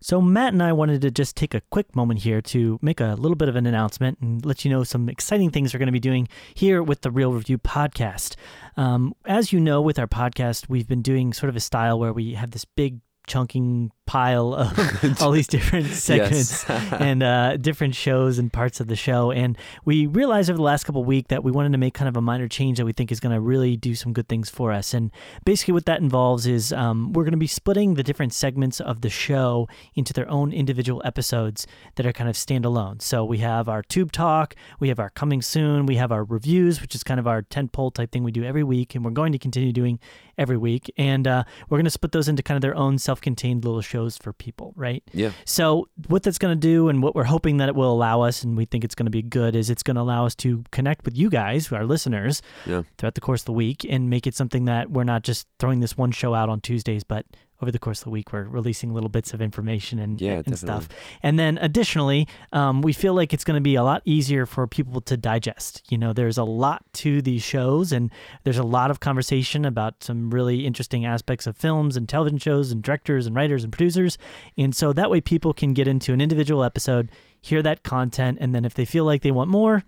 [0.00, 3.16] So, Matt and I wanted to just take a quick moment here to make a
[3.18, 5.92] little bit of an announcement and let you know some exciting things we're going to
[5.92, 8.36] be doing here with the Reel Review podcast.
[8.76, 12.12] Um, as you know, with our podcast, we've been doing sort of a style where
[12.12, 18.38] we have this big chunking pile of all these different segments and uh, different shows
[18.38, 19.30] and parts of the show.
[19.30, 22.08] And we realized over the last couple of weeks that we wanted to make kind
[22.08, 24.48] of a minor change that we think is going to really do some good things
[24.48, 24.94] for us.
[24.94, 25.10] And
[25.44, 29.02] basically, what that involves is um, we're going to be splitting the different segments of
[29.02, 33.02] the show into their own individual episodes that are kind of standalone.
[33.02, 36.80] So we have our tube talk, we have our coming soon, we have our reviews,
[36.80, 39.10] which is kind of our tent pole type thing we do every week, and we're
[39.10, 40.00] going to continue doing
[40.38, 40.90] every week.
[40.96, 43.82] And uh, we're going to split those into kind of their own self contained little
[43.82, 45.02] shows for people, right?
[45.12, 45.32] Yeah.
[45.44, 48.44] So, what that's going to do and what we're hoping that it will allow us,
[48.44, 50.62] and we think it's going to be good, is it's going to allow us to
[50.70, 52.82] connect with you guys, our listeners, Yeah.
[52.96, 55.80] throughout the course of the week and make it something that we're not just throwing
[55.80, 57.26] this one show out on Tuesdays, but
[57.60, 60.56] over the course of the week, we're releasing little bits of information and, Yeah, and
[60.56, 60.88] stuff.
[61.22, 64.66] And then additionally, um, we feel like it's going to be a lot easier for
[64.66, 65.82] people to digest.
[65.90, 68.10] You know, there's a lot to these shows, and
[68.44, 72.70] there's a lot of conversation about some really interesting aspects of films and television shows
[72.70, 74.18] and directors and writers and producers.
[74.56, 78.54] And so that way people can get into an individual episode, hear that content, and
[78.54, 79.84] then if they feel like they want more,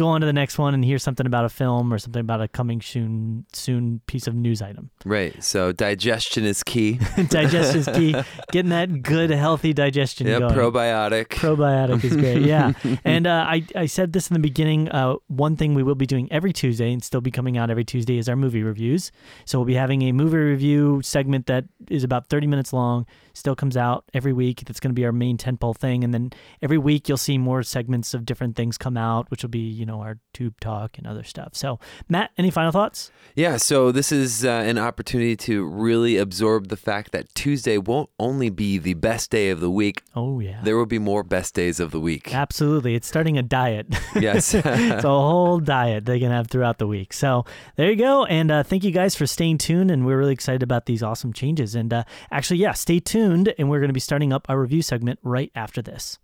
[0.00, 2.40] go on to the next one and hear something about a film or something about
[2.40, 4.90] a coming soon soon piece of news item.
[5.04, 5.42] Right.
[5.44, 6.98] So digestion is key.
[7.28, 8.16] digestion is key.
[8.52, 10.38] Getting that good, healthy digestion yeah.
[10.38, 11.26] Probiotic.
[11.28, 12.42] Probiotic is great.
[12.42, 12.72] Yeah.
[13.04, 14.88] and uh, I, I said this in the beginning.
[14.88, 17.84] Uh, one thing we will be doing every Tuesday and still be coming out every
[17.84, 19.12] Tuesday is our movie reviews.
[19.44, 23.04] So we'll be having a movie review segment that is about 30 minutes long,
[23.40, 24.62] still comes out every week.
[24.66, 26.04] That's going to be our main tentpole thing.
[26.04, 26.30] And then
[26.62, 29.84] every week you'll see more segments of different things come out, which will be, you
[29.84, 31.54] know, our tube talk and other stuff.
[31.54, 33.10] So, Matt, any final thoughts?
[33.34, 38.10] Yeah, so this is uh, an opportunity to really absorb the fact that Tuesday won't
[38.18, 40.02] only be the best day of the week.
[40.14, 40.60] Oh, yeah.
[40.62, 42.34] There will be more best days of the week.
[42.34, 42.94] Absolutely.
[42.94, 43.86] It's starting a diet.
[44.20, 44.52] Yes.
[44.54, 47.12] it's a whole diet they can have throughout the week.
[47.12, 47.46] So
[47.76, 48.26] there you go.
[48.26, 49.90] And uh, thank you guys for staying tuned.
[49.90, 51.74] And we're really excited about these awesome changes.
[51.74, 53.29] And uh, actually, yeah, stay tuned.
[53.30, 56.18] And we're going to be starting up our review segment right after this.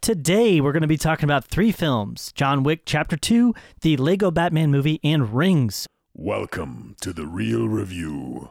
[0.00, 4.32] Today, we're going to be talking about three films John Wick Chapter 2, the Lego
[4.32, 5.86] Batman movie, and Rings.
[6.14, 8.50] Welcome to the Reel Review.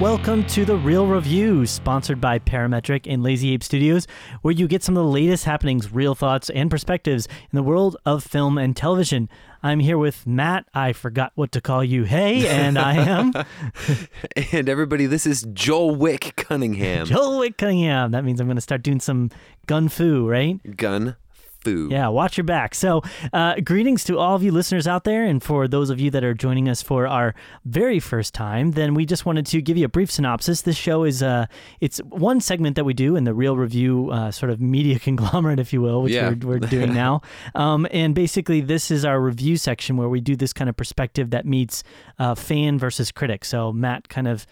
[0.00, 4.06] Welcome to the Reel Review, sponsored by Parametric and Lazy Ape Studios,
[4.42, 7.96] where you get some of the latest happenings, real thoughts, and perspectives in the world
[8.06, 9.28] of film and television.
[9.60, 10.66] I'm here with Matt.
[10.72, 12.04] I forgot what to call you.
[12.04, 13.32] Hey, and I am
[14.52, 17.06] and everybody, this is Joel Wick Cunningham.
[17.06, 18.12] Joel Wick Cunningham.
[18.12, 19.32] That means I'm going to start doing some
[19.66, 20.60] gun fu, right?
[20.76, 21.16] Gun
[21.90, 22.74] Yeah, watch your back.
[22.74, 23.02] So,
[23.32, 26.24] uh, greetings to all of you listeners out there, and for those of you that
[26.24, 27.34] are joining us for our
[27.64, 30.62] very first time, then we just wanted to give you a brief synopsis.
[30.62, 31.46] This show is uh,
[31.80, 35.58] it's one segment that we do in the Reel Review uh, sort of media conglomerate,
[35.60, 36.30] if you will, which Yeah.
[36.40, 37.22] we're, we're doing now.
[37.54, 41.30] Um, and basically, this is our review section where we do this kind of perspective
[41.30, 41.82] that meets
[42.18, 43.44] uh, fan versus critic.
[43.44, 44.46] So, Matt kind of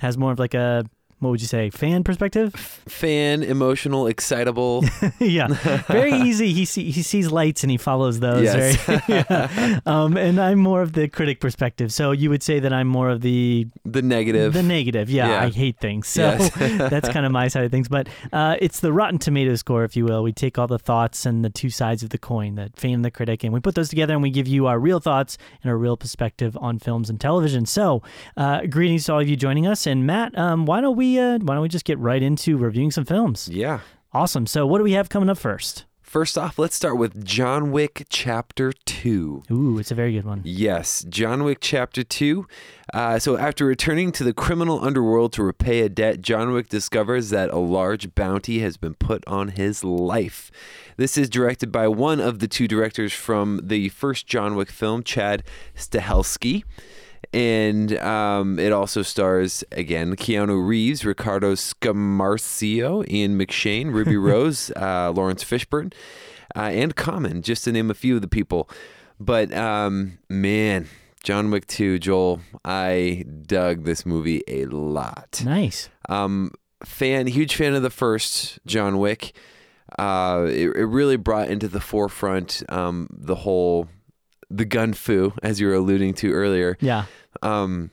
[0.00, 0.84] has more of like a
[1.22, 2.52] what would you say, fan perspective?
[2.54, 4.84] Fan, emotional, excitable.
[5.20, 5.46] yeah,
[5.88, 6.52] very easy.
[6.52, 8.42] He see, he sees lights and he follows those.
[8.42, 8.88] Yes.
[8.88, 9.02] Right?
[9.08, 9.80] yeah.
[9.86, 11.92] um, and I'm more of the critic perspective.
[11.92, 14.52] So you would say that I'm more of the the negative.
[14.52, 15.08] the negative.
[15.10, 15.42] Yeah, Yeah.
[15.44, 16.08] I hate things.
[16.08, 16.54] So Yes.
[16.90, 17.88] that's kind of my side of things.
[17.88, 20.22] But uh, it's the Rotten Tomato score, if you will.
[20.24, 23.04] We take all the thoughts and the two sides of the coin, the fan and
[23.04, 25.70] the critic, and we put those together and we give you our real thoughts and
[25.70, 27.64] our real perspective on films and television.
[27.66, 28.02] So
[28.36, 29.86] uh, greetings to all of you joining us.
[29.86, 32.90] And Matt, um, why don't we uh, why don't we just get right into reviewing
[32.90, 33.48] some films?
[33.48, 33.80] yeah.
[34.14, 34.46] Awesome.
[34.46, 35.86] So what do we have coming up first?
[36.02, 39.44] First off, let's start with John Wick Chapter 2.
[39.50, 40.42] Ooh, it's a very good one.
[40.44, 42.46] Yes, John Wick Chapter 2.
[42.92, 47.30] Uh, so, after returning to the criminal underworld to repay a debt, John Wick discovers
[47.30, 50.50] that a large bounty has been put on his life.
[50.98, 55.02] This is directed by one of the two directors from the first John Wick film,
[55.02, 55.42] Chad
[55.74, 56.64] Stahelski.
[57.32, 65.12] And um, it also stars, again, Keanu Reeves, Riccardo Scamarcio, Ian McShane, Ruby Rose, uh,
[65.12, 65.92] Laurence Fishburne,
[66.54, 68.68] uh, and Common, just to name a few of the people.
[69.18, 70.88] But um, man,
[71.22, 75.40] John Wick 2, Joel, I dug this movie a lot.
[75.44, 75.88] Nice.
[76.08, 76.52] Um,
[76.84, 79.32] fan, huge fan of the first John Wick.
[79.98, 83.88] Uh, it, it really brought into the forefront um, the whole
[84.54, 86.76] the gun fu, as you were alluding to earlier.
[86.80, 87.04] Yeah.
[87.42, 87.90] Um,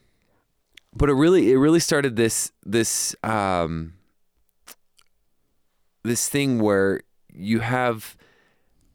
[0.93, 3.93] but it really it really started this this um
[6.03, 7.01] this thing where
[7.31, 8.15] you have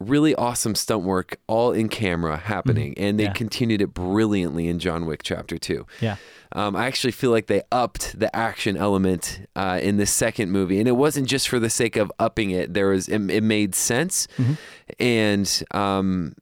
[0.01, 3.31] really awesome stunt work all in camera happening and they Mm-hmm.
[3.31, 3.33] Yeah.
[3.35, 5.87] continued it brilliantly in John Wick chapter 2.
[6.01, 6.17] Yeah.
[6.53, 10.79] Um, I actually feel like they upped the action element uh, in the second movie,
[10.79, 12.75] and it wasn't just for the sake of upping it.
[12.75, 14.29] There was it, it made sense,
[15.01, 16.35] and um,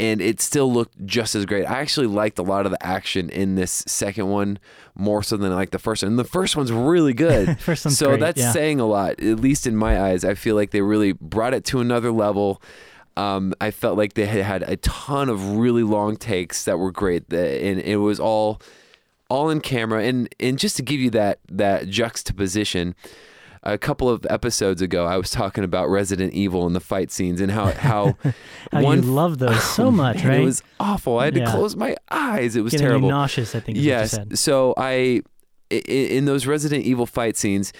[0.00, 1.64] and it still looked just as great.
[1.64, 4.58] I actually liked a lot of the action in this second one
[4.94, 6.12] more so than I like the first one.
[6.12, 7.58] And the first one's really good.
[7.60, 8.52] First one's so great, that's yeah.
[8.52, 10.24] saying a lot, at least in my eyes.
[10.24, 12.62] I feel like they really brought it to another level.
[13.16, 16.92] Um, I felt like they had had a ton of really long takes that were
[16.92, 18.60] great, and it was all
[19.28, 20.04] all in camera.
[20.04, 22.94] And and just to give you that that juxtaposition,
[23.72, 27.40] a couple of episodes ago, I was talking about Resident Evil and the fight scenes
[27.40, 28.16] and how how,
[28.72, 30.40] How one you love those so much, man, right?
[30.40, 31.18] It was awful.
[31.18, 31.44] I had Yeah.
[31.46, 32.56] to close my eyes.
[32.56, 33.08] It was Getting terrible.
[33.08, 33.78] nauseous, I think.
[33.78, 34.12] Yes.
[34.12, 34.38] What you said.
[34.38, 35.22] So i-
[35.70, 37.72] in those Resident Evil fight scenes,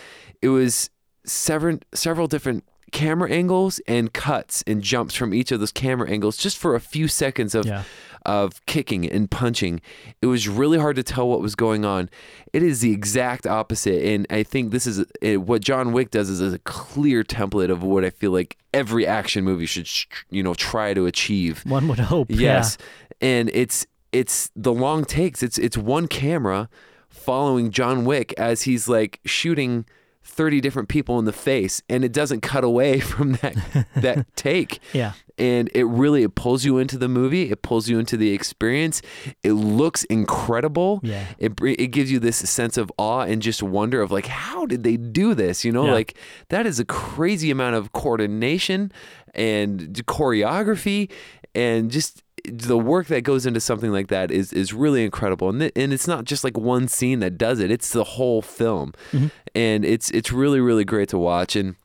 [0.42, 0.90] it was
[1.24, 6.36] several several different camera angles and cuts and jumps from each of those camera angles
[6.38, 7.82] just for a few seconds of Yeah.
[8.24, 9.80] Of kicking and punching.
[10.20, 12.10] It was really hard to tell what was going on.
[12.52, 16.28] It is the exact opposite, and I think this is it, what John Wick does
[16.28, 19.88] is a clear template of what I feel like every action movie should
[20.30, 21.62] you know try to achieve.
[21.66, 22.28] One would hope.
[22.30, 22.78] Yes,
[23.20, 25.42] and it's it's the long takes.
[25.42, 26.68] It's it's one camera
[27.08, 29.84] following John Wick as he's like shooting
[30.28, 33.56] thirty different people in the face, and it doesn't cut away from that
[33.96, 34.78] that take.
[34.92, 35.12] Yeah.
[35.40, 37.50] And it really it pulls you into the movie.
[37.52, 39.02] It pulls you into the experience.
[39.44, 40.98] It looks incredible.
[41.04, 41.24] Yeah.
[41.38, 44.82] It it gives you this sense of awe and just wonder of like how did
[44.82, 45.64] they do this?
[45.64, 45.92] You know, Yeah.
[45.92, 48.90] like that is a crazy amount of coordination
[49.34, 51.10] and choreography
[51.54, 55.60] and just the work that goes into something like that is is really incredible and
[55.60, 58.92] th- and it's not just like one scene that does it it's the whole film
[59.12, 59.28] mm-hmm.
[59.54, 61.76] and it's it's really really great to watch and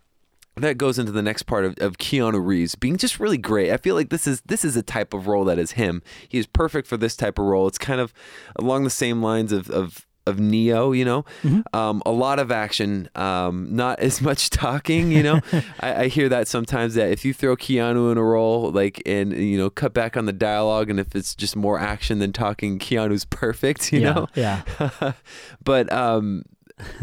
[0.55, 3.71] that goes into the next part of, of Keanu Reeves being just really great.
[3.71, 6.03] I feel like this is this is a type of role that is him.
[6.29, 7.67] He is perfect for this type of role.
[7.67, 8.13] It's kind of
[8.55, 11.25] along the same lines of of, of Neo, you know,
[11.73, 15.11] um, a lot of action, um, not as much talking.
[15.11, 15.41] You know,
[15.79, 19.33] I, I hear that sometimes that if you throw Keanu in a role, like and
[19.33, 22.79] you know, cut back on the dialogue, and if it's just more action than talking,
[22.79, 23.91] Keanu's perfect.
[23.91, 24.13] You yeah.
[24.13, 25.13] know, Yeah.
[25.63, 26.43] but um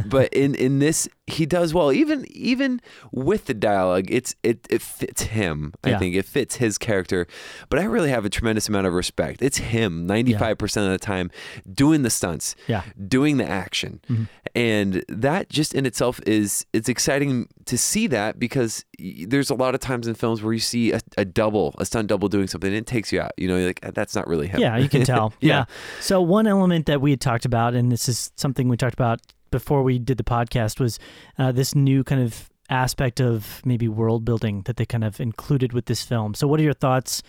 [0.07, 2.81] but in in this he does well even even
[3.13, 5.99] with the dialogue it's it it fits him i Yeah.
[5.99, 7.27] think it fits his character
[7.69, 11.31] but i really have a tremendous amount of respect it's him 95% of the time
[11.73, 12.83] doing the stunts Yeah.
[13.09, 14.25] doing the action mm-hmm.
[14.57, 19.75] and that just in itself is it's exciting to see that because there's a lot
[19.75, 22.69] of times in films where you see a, a double a stunt double doing something
[22.69, 24.89] and it takes you out you know you're like that's not really him Yeah, you
[24.89, 25.33] can tell.
[25.41, 25.59] Yeah.
[25.59, 25.65] yeah.
[26.01, 29.21] So one element that we had talked about, and this is something we talked about
[29.51, 30.99] before we did the podcast, was
[31.39, 35.73] uh, this new kind of aspect of maybe world building that they kind of included
[35.73, 36.35] with this film.
[36.35, 37.23] So what are your thoughts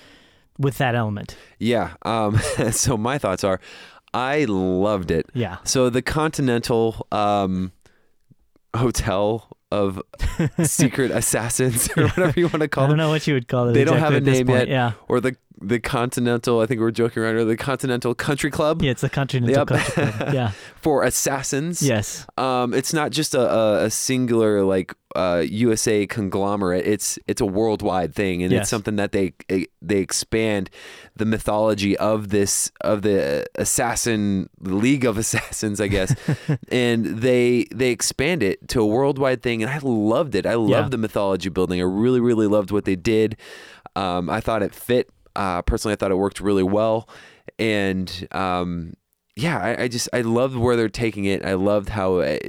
[0.57, 1.35] with that element?
[1.59, 1.93] Yeah.
[2.03, 2.37] Um,
[2.71, 3.59] so my thoughts are,
[4.13, 5.27] I loved it.
[5.33, 5.57] Yeah.
[5.63, 7.71] So the Continental um,
[8.75, 10.01] Hotel of
[10.63, 12.89] Secret Assassins, or whatever you want to call them.
[12.89, 13.73] I don't know what you would call it.
[13.73, 14.67] They don't have a name yet.
[14.67, 14.93] Yeah.
[15.07, 16.59] or the the Continental.
[16.59, 19.57] I think we we're joking around, or the Continental Country Club Yeah, it's the Continental
[19.57, 19.67] Yep.
[19.67, 20.33] Country Club.
[20.33, 20.51] Yeah.
[20.81, 21.81] for assassins.
[21.83, 22.25] Yes.
[22.37, 26.85] Um, it's not just a, a, a singular like uh, USA conglomerate.
[26.87, 28.61] It's it's a worldwide thing, and Yes.
[28.61, 29.33] it's something that they
[29.81, 30.69] they expand
[31.17, 36.15] the mythology of this of the assassin League of Assassins, I guess,
[36.71, 40.45] and they they expand it to a worldwide thing, and I loved it.
[40.45, 40.89] I loved Yeah.
[40.89, 41.79] the mythology building.
[41.81, 43.35] I really really loved what they did.
[43.95, 45.09] Um, I thought it fit.
[45.35, 47.07] Uh, personally, I thought it worked really well,
[47.57, 48.93] and um,
[49.35, 51.45] yeah, I, I just I loved where they're taking it.
[51.45, 52.45] I loved how it,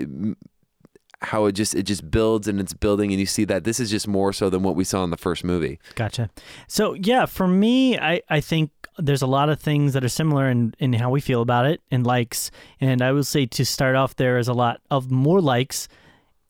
[1.21, 3.91] how it just it just builds and it's building, and you see that this is
[3.91, 5.79] just more so than what we saw in the first movie.
[5.95, 6.31] Gotcha.
[6.67, 10.51] So yeah, for me, I, I think there's a lot of things that are similar
[10.51, 12.51] in, in how we feel about it and likes.
[12.81, 15.89] And I will say to start off, there is a lot of more likes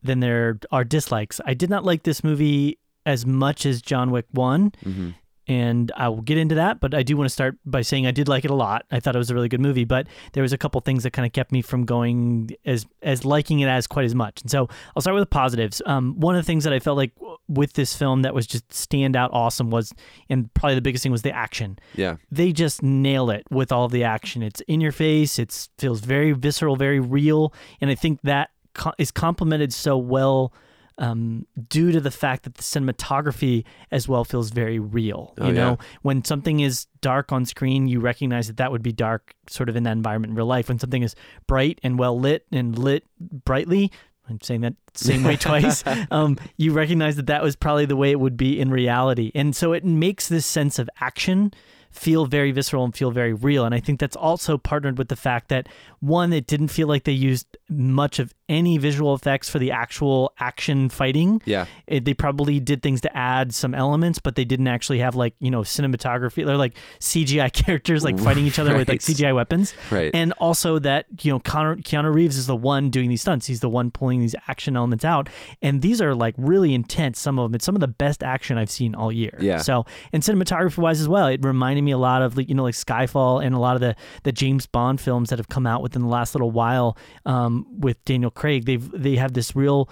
[0.03, 1.41] than there are dislikes.
[1.47, 4.73] I did not like this movie as much as John Wick one.
[4.85, 5.11] Mm-hmm.
[5.49, 8.13] And I will get into that, but I do want to start by saying I
[8.13, 8.85] did like it a lot.
[8.93, 11.11] I thought it was a really good movie, but there was a couple things that
[11.13, 14.43] kind of kept me from going as as liking it as quite as much.
[14.43, 15.83] And so I'll start with the positives.
[15.85, 17.13] Um, one of the things that I felt like
[17.49, 19.93] with this film that was just standout awesome was,
[20.31, 21.79] and probably the biggest thing was the action.
[21.97, 24.43] Yeah, They just nail it with all the action.
[24.43, 25.39] It's in your face.
[25.41, 30.53] It feels very visceral, very real, and I think that co- is complemented so well
[30.99, 35.35] um, due to the fact that the cinematography as well feels very real.
[35.39, 35.87] You Oh, know, yeah.
[36.03, 39.77] when something is dark on screen, you recognize that that would be dark sort of
[39.77, 40.69] in that environment in real life.
[40.69, 41.15] When something is
[41.47, 43.91] bright and well lit and lit brightly,
[44.29, 45.83] I'm saying that same way twice.
[46.11, 49.55] Um, you recognize that that was probably the way it would be in reality, and
[49.57, 51.53] so it makes this sense of action
[51.91, 53.67] feel very visceral and feel very real.
[53.67, 55.69] And I think that's also partnered with the fact that
[56.01, 60.33] one, it didn't feel like they used much of any visual effects for the actual
[60.39, 61.43] action fighting.
[61.45, 61.67] Yeah.
[61.87, 65.35] It, they probably did things to add some elements, but they didn't actually have like
[65.41, 66.45] you know cinematography.
[66.45, 69.75] They're like CGI characters like fighting each other with like CGI weapons.
[69.91, 70.11] Right.
[70.15, 73.47] And also that, you know, Connor, Keanu Reeves is the one doing these stunts.
[73.47, 75.29] He's the one pulling these action elements out.
[75.61, 77.55] And these are like really intense, some of them.
[77.55, 79.37] It's some of the best action I've seen all year.
[79.41, 79.59] Yeah.
[79.59, 82.65] So, and cinematography wise as well, it reminded me a lot of, like, you know,
[82.65, 85.83] like Skyfall and a lot of the, the James Bond films that have come out
[85.83, 88.65] within the last little while um, with Daniel Craig.
[88.67, 89.89] They've, they have this real,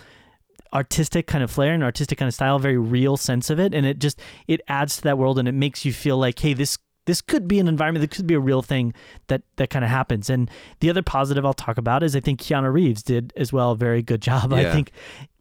[0.73, 3.87] artistic kind of flair and artistic kind of style, very real sense of it, and
[3.87, 6.79] it just it adds to that world and it makes you feel like, hey, this
[7.07, 8.95] this could be an environment that could be a real thing
[9.29, 10.31] that that kind of happens.
[10.31, 13.73] And the other positive I'll talk about is I think Keanu Reeves did as well
[13.73, 14.53] a very good job.
[14.53, 14.93] I think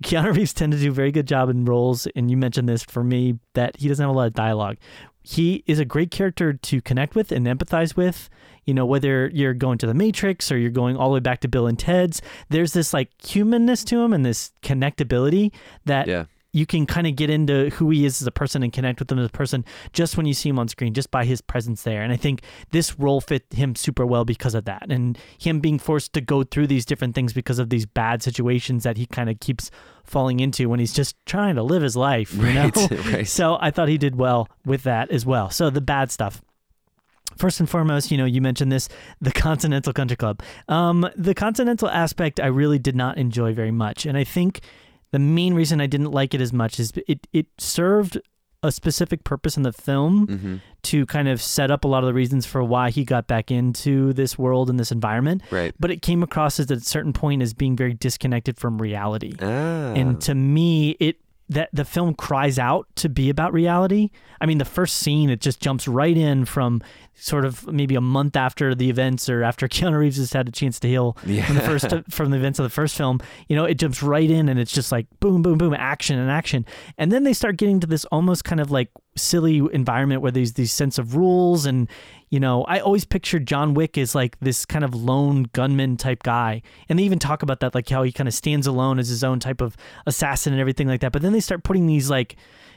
[0.03, 2.83] Keanu Reeves tend to do a very good job in roles, and you mentioned this
[2.83, 4.77] for me that he doesn't have a lot of dialogue.
[5.21, 8.29] He is a great character to connect with and empathize with.
[8.65, 11.39] You know, whether you're going to the Matrix or you're going all the way back
[11.41, 15.51] to Bill and Ted's, there's this like humanness to him and this connectability
[15.85, 16.25] that Yeah.
[16.51, 19.11] you can kind of get into who he is as a person and connect with
[19.11, 19.63] him as a person
[19.93, 22.01] just when you see him on screen, just by his presence there.
[22.01, 24.87] And I think this role fit him super well because of that.
[24.89, 28.83] And him being forced to go through these different things because of these bad situations
[28.83, 29.69] that he kind of keeps
[30.03, 32.33] falling into when he's just trying to live his life.
[32.33, 32.87] You Right, know?
[33.11, 33.27] right.
[33.27, 35.49] So I thought he did well with that as well.
[35.51, 36.41] So the bad stuff.
[37.37, 38.89] First and foremost, you know, you mentioned this,
[39.21, 40.41] the Continental Country Club.
[40.67, 44.05] Um, the continental aspect I really did not enjoy very much.
[44.05, 44.61] And I think
[45.11, 48.19] the main reason I didn't like it as much is it, it served
[48.61, 52.07] a specific purpose in the film hmm to kind of set up a lot of
[52.07, 55.41] the reasons for why he got back into this world and this environment.
[55.51, 55.75] Right.
[55.77, 59.33] But it came across as at a certain point as being very disconnected from reality.
[59.41, 59.45] Ah.
[59.93, 61.17] And to me, it
[61.49, 64.11] that the film cries out to be about reality.
[64.39, 66.81] I mean, the first scene it just jumps right in from
[67.15, 70.51] sort of maybe a month after the events or after Keanu Reeves has had a
[70.51, 71.45] chance to heal Yeah.
[71.45, 73.19] from the first from the events of the first film.
[73.47, 76.29] You know, it jumps right in and it's just like boom, boom, boom, action and
[76.29, 76.65] action.
[76.97, 80.53] And then they start getting to this almost kind of like silly environment where there's
[80.53, 81.89] these sense of rules and
[82.29, 86.23] you know, I always pictured John Wick as like this kind of lone gunman type
[86.23, 86.61] guy.
[86.87, 89.23] And they even talk about that, like how he kind of stands alone as his
[89.23, 91.11] own type of assassin and everything like that.
[91.11, 92.35] But then they start putting these like,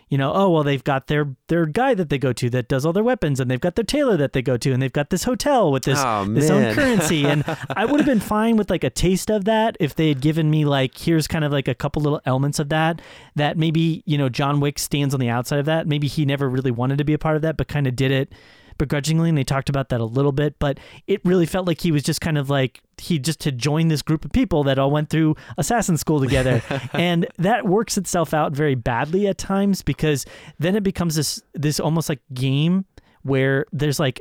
[0.08, 2.84] you know, oh well, they've got their their guy that they go to that does
[2.84, 5.08] all their weapons, and they've got their tailor that they go to, and they've got
[5.08, 7.24] this hotel with this Oh, this own currency.
[7.24, 7.42] And
[7.76, 10.50] I would have been fine with like a taste of that if they had given
[10.50, 13.00] me like here's kind of like a couple little elements of that
[13.36, 15.86] that maybe you know John Wick stands on the outside of that.
[15.86, 18.10] Maybe he never really wanted to be a part of that, but kind of did
[18.10, 18.34] it
[18.82, 21.92] begrudgingly and they talked about that a little bit but it really felt like he
[21.92, 24.90] was just kind of like he just had joined this group of people that all
[24.90, 26.62] went through assassin school together.
[26.92, 30.26] And that works itself out very badly at times because
[30.58, 32.84] then it becomes this this almost like game
[33.22, 34.20] where there's like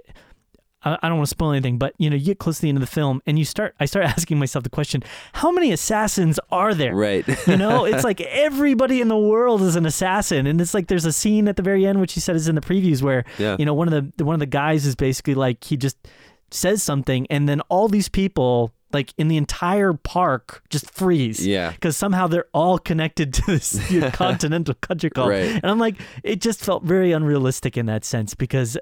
[0.83, 2.77] I don't want to spoil anything, but you know, you get close to the end
[2.77, 6.39] of the film and you start I start asking myself the question, how many assassins
[6.51, 6.95] are there?
[6.95, 7.25] Right.
[7.47, 11.05] You know, it's like everybody in the world is an assassin, and it's like there's
[11.05, 13.55] a scene at the very end, which he said is in the previews, where Yeah.
[13.59, 15.97] you know one of the one of the guys is basically like he just
[16.51, 21.45] says something, and then all these people like in the entire park just freeze.
[21.47, 21.71] Yeah.
[21.71, 25.29] Because somehow they're all connected to this you know, continental country club.
[25.29, 25.45] Right.
[25.50, 28.77] And I'm like, it just felt very unrealistic in that sense because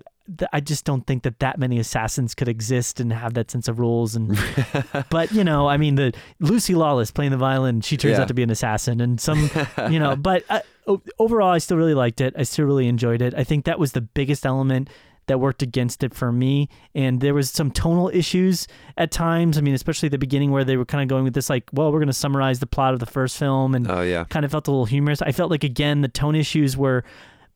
[0.53, 3.79] I just don't think that that many assassins could exist and have that sense of
[3.79, 4.15] rules.
[4.15, 4.37] And
[5.09, 8.21] but you know, I mean, the Lucy Lawless playing the violin, she turns Yeah.
[8.21, 9.49] out to be an assassin, and some,
[9.89, 10.15] you know.
[10.29, 10.59] But uh,
[11.17, 12.33] overall, I still really liked it.
[12.37, 13.33] I still really enjoyed it.
[13.35, 14.89] I think that was the biggest element
[15.27, 16.67] that worked against it for me.
[16.95, 18.67] And there was some tonal issues
[18.97, 19.57] at times.
[19.59, 21.91] I mean, especially the beginning where they were kind of going with this, like, well,
[21.91, 24.23] we're going to summarize the plot of the first film, and Oh yeah.
[24.25, 25.21] kind of felt a little humorous.
[25.21, 27.03] I felt like again the tone issues were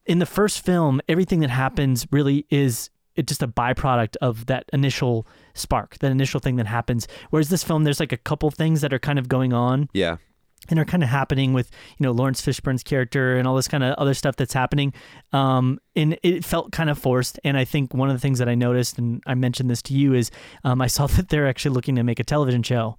[0.06, 1.02] in the first film.
[1.08, 6.40] Everything that happens really is it just a byproduct of that initial spark, that initial
[6.40, 7.08] thing that happens.
[7.30, 10.18] Whereas this film, there's like a couple things that are kind of going on Yeah.
[10.70, 11.70] and are kind of happening with
[12.00, 14.94] you know Laurence Fishburne's character and all this kind of other stuff that's happening.
[15.32, 17.40] Um, and it felt kind of forced.
[17.44, 19.94] And I think one of the things that I noticed, and I mentioned this to
[19.94, 20.32] you, is
[20.64, 22.98] um, I saw that they're actually looking to make a television show,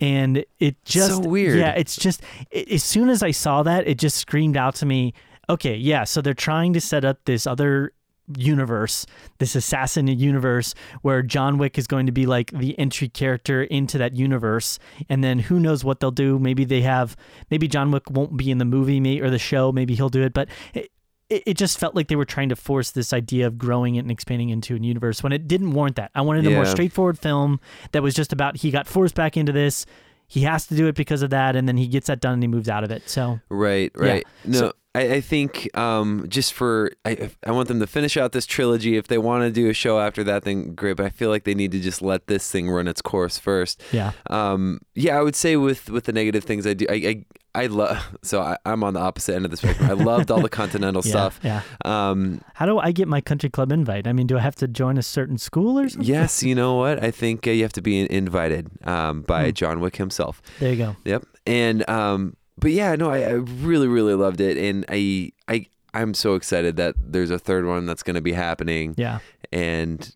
[0.00, 1.58] and it just So weird.
[1.58, 4.86] Yeah, it's just it, as soon as I saw that, it just screamed out to
[4.86, 5.14] me.
[5.52, 7.92] Okay, yeah, so they're trying to set up this other
[8.38, 9.04] universe,
[9.36, 13.98] this assassin universe where John Wick is going to be like the entry character into
[13.98, 14.78] that universe.
[15.10, 16.38] And then who knows what they'll do?
[16.38, 17.16] Maybe they have,
[17.50, 19.72] maybe John Wick won't be in the movie may, or the show.
[19.72, 20.32] Maybe he'll do it.
[20.32, 20.90] But it,
[21.28, 24.10] it just felt like they were trying to force this idea of growing it and
[24.10, 26.12] expanding into a universe when it didn't warrant that.
[26.14, 29.52] I wanted a more straightforward film that was just about he got forced back into
[29.52, 29.84] this.
[30.32, 32.42] He has to do it because of that, and then he gets that done and
[32.42, 33.02] he moves out of it.
[33.08, 34.06] So Right, Yeah.
[34.08, 34.26] right.
[34.46, 38.32] No, So- I, I think um, just for I, I want them to finish out
[38.32, 38.96] this trilogy.
[38.98, 40.96] If they want to do a show after that, then great.
[40.98, 43.82] But I feel like they need to just let this thing run its course first.
[43.92, 47.24] yeah, Um, yeah, I would say with with the negative things I do, I I,
[47.54, 47.98] I love.
[48.24, 49.90] So I, I'm on the opposite end of the spectrum.
[49.90, 51.40] I loved all the continental yeah, stuff.
[51.42, 51.62] Yeah.
[51.84, 54.06] Um, How do I get my country club invite?
[54.06, 56.08] I mean, do I have to join a certain school or something?
[56.08, 57.02] yes, you know what?
[57.02, 59.50] I think uh, you have to be invited um, by Hmm.
[59.52, 60.40] John Wick himself.
[60.60, 60.96] There you go.
[61.04, 61.24] Yep.
[61.46, 66.14] And um, but yeah, no, I, I really, really loved it, and I, I, I'm
[66.14, 69.18] so excited that there's a third one that's going to be happening, Yeah.
[69.50, 70.14] and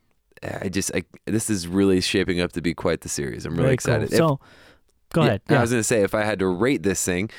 [0.63, 3.45] I just, I, this is really shaping up to be quite the series.
[3.47, 4.11] I'm really Very excited.
[4.11, 4.19] Cool.
[4.19, 4.41] So,
[5.13, 5.43] go Yeah, ahead.
[5.49, 7.31] I was going to say if I had to rate this thing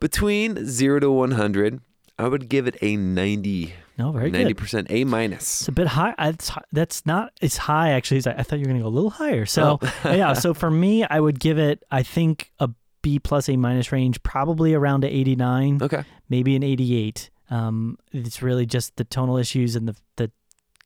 [0.00, 1.80] between zero to 100,
[2.18, 4.56] I would give it a 90, no, very 90 good.
[4.56, 5.60] percent A minus.
[5.62, 6.14] It's a bit high.
[6.18, 8.18] It's, that's not as high actually.
[8.18, 9.46] As I, I thought you were going to go a little higher.
[9.46, 9.88] So Oh.
[10.04, 10.32] yeah.
[10.34, 11.82] So for me, I would give it.
[11.90, 12.68] I think a
[13.02, 16.04] B plus A minus range, probably around an 89, Okay.
[16.28, 17.30] maybe an 88.
[17.50, 20.30] Um, it's really just the tonal issues and the the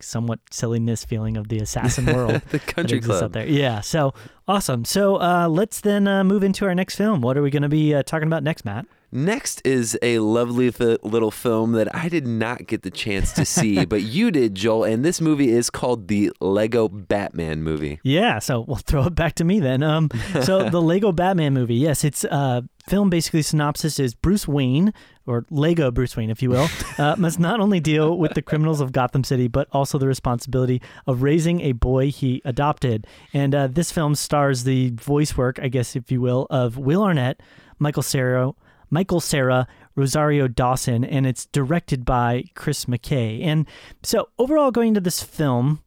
[0.00, 2.42] somewhat silliness feeling of the assassin world.
[2.50, 3.46] the Country exists out there.
[3.46, 3.80] Yeah.
[3.80, 4.14] So
[4.46, 4.84] awesome.
[4.84, 7.20] So uh, let's then uh, move into our next film.
[7.20, 8.86] What are we going to be uh, talking about next, Matt?
[9.10, 13.46] Next is a lovely fi- little film that I did not get the chance to
[13.46, 14.84] see, but you did, Joel.
[14.84, 18.00] And this movie is called the Lego Batman movie.
[18.02, 19.82] Yeah, so we'll throw it back to me then.
[19.82, 20.10] Um,
[20.42, 23.08] so the Lego Batman movie, yes, it's uh, film.
[23.08, 24.92] Basically, synopsis is Bruce Wayne
[25.28, 26.68] or Lego Bruce Wayne, if you will,
[26.99, 30.80] uh, must not only deal with the criminals of Gotham City, but also the responsibility
[31.06, 33.06] of raising a boy he adopted.
[33.32, 37.02] And uh, this film stars the voice work, I guess, if you will, of Will
[37.02, 37.40] Arnett,
[37.78, 38.52] Michael Cera,
[38.90, 43.44] Michael Cera, Rosario Dawson, and it's directed by Chris McKay.
[43.44, 43.66] And
[44.02, 45.82] so overall, going to this film,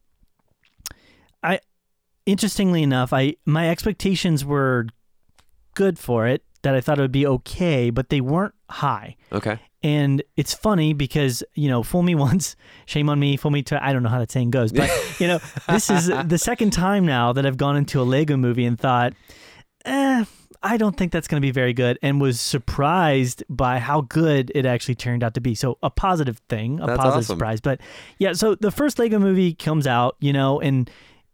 [1.42, 1.60] I
[2.26, 4.86] interestingly enough, I my expectations were
[5.74, 6.44] good for it.
[6.62, 9.16] That I thought it would be okay, but they weren't high.
[9.32, 9.58] Okay.
[9.82, 12.54] And it's funny because, you know, fool me once,
[12.86, 15.26] shame on me, fool me to I don't know how that saying goes, but you
[15.26, 18.78] know, this is the second time now that I've gone into a Lego movie and
[18.78, 19.12] thought,
[19.84, 20.24] eh,
[20.62, 24.52] I don't think that's going to be very good, and was surprised by how good
[24.54, 25.56] it actually turned out to be.
[25.56, 27.36] So a positive thing, a That's positive awesome.
[27.36, 27.60] surprise.
[27.60, 27.80] But
[28.18, 30.88] yeah, so the first Lego movie comes out, you know, and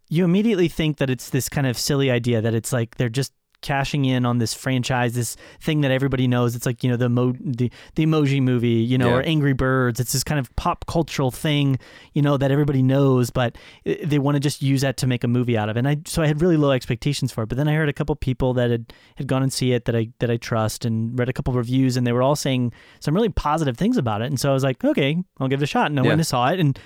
[0.09, 3.35] you immediately think that it's this kind of silly idea that it's like they're just
[3.61, 6.55] cashing in on this franchise, this thing that everybody knows.
[6.55, 9.15] It's like you know the mo- the the emoji movie, you know, Yeah.
[9.17, 9.99] or Angry Birds.
[10.01, 11.79] It's this kind of pop cultural thing,
[12.15, 15.29] you know, that everybody knows, but they want to just use that to make a
[15.29, 15.77] movie out of.
[15.77, 15.81] it.
[15.81, 17.49] And I so I had really low expectations for it.
[17.49, 19.97] But then I heard a couple people that had had gone and see it that
[19.97, 23.15] I that I trust and read a couple reviews, and they were all saying some
[23.15, 24.27] really positive things about it.
[24.27, 25.87] And so I was like, okay, I'll give it a shot.
[25.91, 26.09] And I Yeah.
[26.11, 26.79] went and saw it, and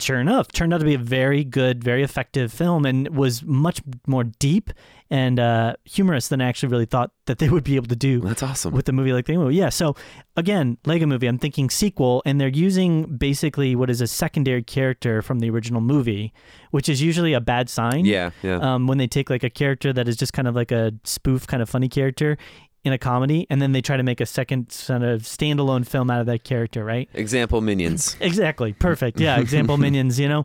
[0.00, 3.80] sure enough, turned out to be a very good, very effective film, and was much
[4.06, 4.70] more deep
[5.12, 8.20] and uh, humorous than I actually really thought that they would be able to do
[8.20, 8.72] That's awesome.
[8.72, 9.56] with a movie like Lego Movie.
[9.56, 9.68] Yeah.
[9.68, 9.96] So
[10.36, 11.26] again, Lego Movie.
[11.26, 15.80] I'm thinking sequel, and they're using basically what is a secondary character from the original
[15.80, 16.32] movie,
[16.70, 18.04] which is usually a bad sign.
[18.04, 18.30] yeah.
[18.42, 18.56] Yeah.
[18.58, 21.46] Um, when they take like a character that is just kind of like a spoof,
[21.46, 22.38] kind of funny character
[22.84, 26.10] in a comedy, and then they try to make a second sort of standalone film
[26.10, 27.08] out of that character, right?
[27.14, 28.16] Example minions.
[28.20, 28.72] Exactly.
[28.72, 29.20] Perfect.
[29.20, 29.38] Yeah.
[29.38, 30.44] Example minions, you know?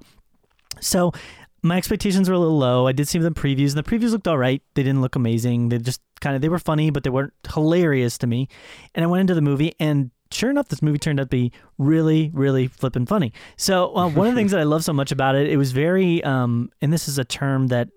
[0.82, 1.14] So
[1.62, 2.88] my expectations were a little low.
[2.88, 4.62] I did see the previews, and the previews looked all right.
[4.74, 5.70] They didn't look amazing.
[5.70, 8.48] They just kind of, they were funny, but they weren't hilarious to me.
[8.94, 11.52] And I went into the movie, and sure enough, this movie turned out to be
[11.78, 13.34] really, really flippin' funny.
[13.58, 15.72] So uh, one of the things that I love so much about it, it was
[15.72, 17.90] very, um, and this is a term that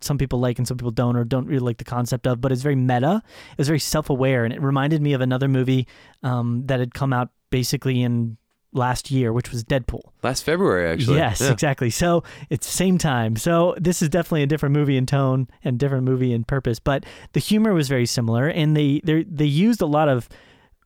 [0.00, 2.52] some people like and some people don't or don't really like the concept of, but
[2.52, 3.22] it's very meta.
[3.52, 5.86] It was very self-aware, and it reminded me of another movie
[6.22, 8.36] um, that had come out basically in
[8.72, 10.02] last year, which was Deadpool.
[10.22, 11.16] Last February, actually.
[11.16, 11.50] Yes, Yeah.
[11.52, 11.88] exactly.
[11.88, 13.36] So it's same time.
[13.36, 17.04] So this is definitely a different movie in tone and different movie in purpose, but
[17.32, 20.28] the humor was very similar, and they they they used a lot of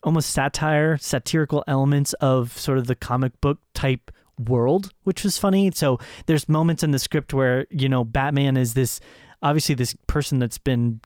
[0.05, 4.11] almost satire, satirical elements of sort of the comic book type
[4.48, 5.70] world, which was funny.
[5.72, 9.00] So there's moments in the script where you know Batman is this
[9.42, 11.00] obviously this person that's been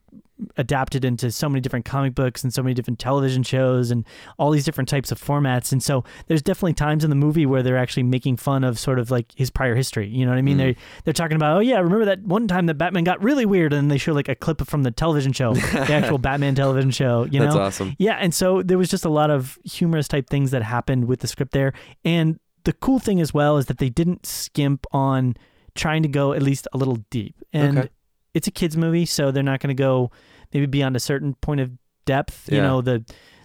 [0.57, 4.05] adapted into so many different comic books and so many different television shows and
[4.37, 7.63] all these different types of formats and so there's definitely times in the movie where
[7.63, 10.43] they're actually making fun of sort of like his prior history you know what i
[10.43, 10.59] mean Mm.
[10.59, 13.73] they're they're talking about oh yeah remember that one time that batman got really weird
[13.73, 17.29] and they show like a clip from the television show the actual batman television show
[17.31, 17.95] you That's know awesome.
[18.01, 21.21] yeah, and so there was just a lot of humorous type things that happened with
[21.21, 21.73] the script there,
[22.05, 25.37] and the cool thing as well is that they didn't skimp on
[25.75, 27.35] trying to go at least a little deep.
[27.53, 27.89] And Okay.
[28.33, 30.11] it's a kids movie, so they're not going to go
[30.53, 31.71] maybe beyond a certain point of
[32.07, 32.49] depth.
[32.51, 33.05] You know, the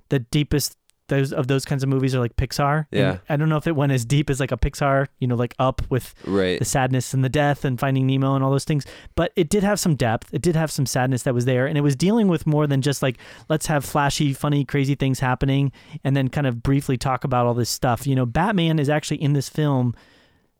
[0.09, 0.77] the deepest
[1.09, 2.85] those of those kinds of movies are like Pixar.
[2.91, 3.17] And Yeah.
[3.27, 5.53] I don't know if it went as deep as like a Pixar, you know, like
[5.59, 6.57] Up with Right.
[6.57, 8.85] the sadness and the death and finding Nemo and all those things.
[9.15, 10.33] But it did have some depth.
[10.33, 11.67] It did have some sadness that was there.
[11.67, 13.17] And it was dealing with more than just like,
[13.49, 15.71] let's have flashy, funny, crazy things happening
[16.03, 18.07] and then kind of briefly talk about all this stuff.
[18.07, 19.93] You know, Batman is actually in this film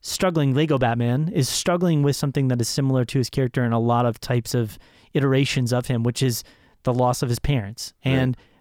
[0.01, 3.79] struggling, Lego Batman is struggling with something that is similar to his character in a
[3.79, 4.77] lot of types of
[5.13, 6.43] iterations of him, which is
[6.83, 7.93] the loss of his parents.
[8.05, 8.13] Right.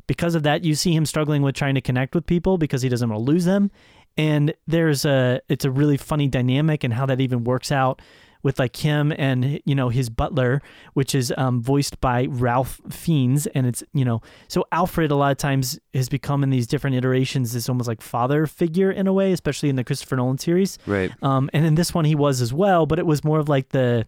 [0.08, 2.88] Because of that, you see him struggling with trying to connect with people because he
[2.88, 3.70] doesn't want to lose them.
[4.16, 8.02] And there's a, it's a really funny dynamic and how that even works out
[8.42, 10.62] with like him and you know his butler,
[10.94, 15.32] which is um, voiced by Ralph Fiennes, and it's you know so Alfred a lot
[15.32, 19.12] of times has become in these different iterations this almost like father figure in a
[19.12, 20.78] way, especially in the Christopher Nolan series.
[20.86, 21.10] Right.
[21.22, 23.70] Um, and in this one he was as well, but it was more of like
[23.70, 24.06] the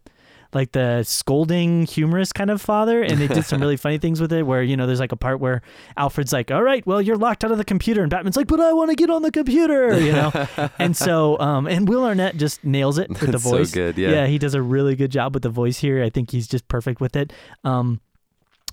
[0.53, 4.33] like the scolding humorous kind of father and they did some really funny things with
[4.33, 5.63] it where you know there's like a part where
[5.97, 8.61] alfred's like all right well you're locked out of the computer and batman's like but
[8.61, 10.33] i want to get on the computer you know?
[10.79, 13.71] And so um and will arnett just nails it with the That's so voice.
[13.73, 14.11] good, yeah.
[14.11, 16.03] yeah he does a really good job with the voice here.
[16.03, 17.33] I think he's just perfect with it.
[17.65, 18.01] Um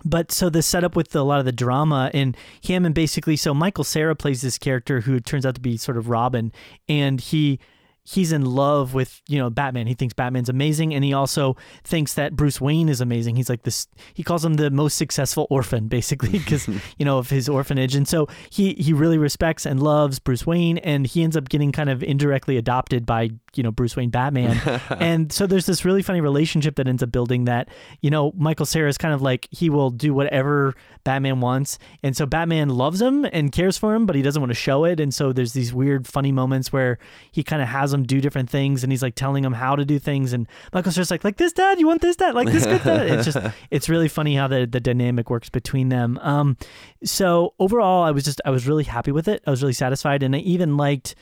[0.06, 3.54] but so the setup with a lot of the drama and him and basically so
[3.54, 6.52] Michael Cera plays this character who turns out to be sort of Robin
[6.88, 7.60] and he
[8.08, 9.88] he's in love with you know Batman.
[9.88, 13.36] He thinks Batman's amazing, and he also thinks that Bruce Wayne is amazing.
[13.36, 13.88] He's like this.
[14.13, 16.67] He calls him the most successful orphan, basically, because
[16.98, 20.78] you know of his orphanage, and so he he really respects and loves Bruce Wayne,
[20.80, 24.62] and he ends up getting kind of indirectly adopted by you know Bruce Wayne Batman,
[25.00, 27.70] and so there's this really funny relationship that ends up building that
[28.02, 32.15] you know Michael Cera is kind of like he will do whatever Batman wants, and
[32.15, 35.00] so Batman loves him and cares for him, but he doesn't want to show it,
[35.00, 37.00] and so there's these weird funny moments where
[37.32, 39.84] he kind of has him do different things, and he's like telling him how to
[39.86, 42.65] do things, and Michael Cera's like like this dad, you want this dad, like this
[42.65, 43.08] good dad.
[43.08, 46.20] It's just it's really funny how the the dynamic works between them.
[46.22, 46.58] Um,
[47.04, 49.43] so overall, I was just I was really happy with it.
[49.48, 51.15] I was really satisfied, and I even liked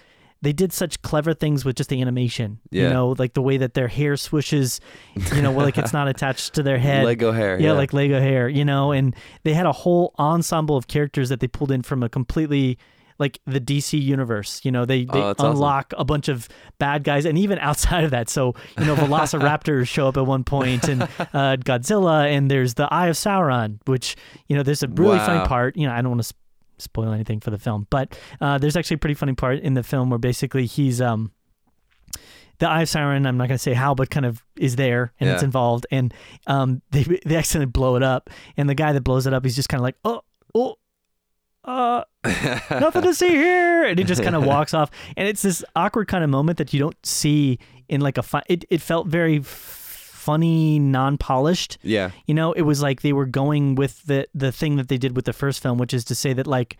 [0.45, 2.59] they did such clever things with just the animation.
[2.71, 4.79] You know, like the way that their hair swishes,
[5.35, 7.03] you know, like it's not attached to their head.
[7.05, 7.59] Lego hair.
[7.59, 11.39] yeah, like Lego hair, you know, and they had a whole ensemble of characters that
[11.41, 12.77] they pulled in from a completely
[13.17, 14.59] like the DC universe.
[14.63, 15.51] You know, they they Oh, that's awesome.
[15.53, 16.47] unlock a bunch of
[16.79, 18.27] bad guys, and even outside of that.
[18.29, 22.87] So you know, Velociraptors show up at one point, and uh, Godzilla, and there's the
[22.93, 24.15] Eye of Sauron, which
[24.47, 25.25] you know, there's a really Wow.
[25.25, 25.77] funny part.
[25.77, 26.33] You know, I don't want to
[26.77, 29.83] spoil anything for the film, but uh, there's actually a pretty funny part in the
[29.83, 31.31] film where basically he's um
[32.59, 35.11] the Eye of Sauron, I'm not going to say how, but kind of is there
[35.19, 35.85] and it's involved.
[35.91, 36.13] And
[36.47, 39.55] um, they they accidentally blow it up, and the guy that blows it up, he's
[39.55, 40.21] just kind of like, oh,
[40.53, 40.75] oh,
[41.65, 42.03] uh,
[42.69, 44.89] nothing to see here, and he just kind of walks off.
[45.17, 47.59] And it's this awkward kind of moment that you don't see
[47.89, 48.43] in like a fun.
[48.47, 49.84] It it felt very f-
[50.25, 51.77] funny, non-polished.
[51.83, 52.11] yeah.
[52.27, 55.15] You know, it was like they were going with the the thing that they did
[55.15, 56.77] with the first film, which is to say that like